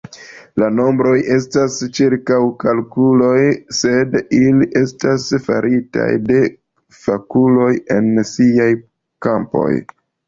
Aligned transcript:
La 0.61 0.67
nombroj 0.75 1.17
estas 1.33 1.75
ĉirkaŭkalkuloj, 1.97 3.35
sed 3.81 4.17
ili 4.39 4.69
estas 4.81 5.27
faritaj 5.49 6.09
de 6.31 6.41
fakuloj 7.05 7.71
en 7.99 8.11
siaj 8.35 8.71
kampoj. 9.29 9.69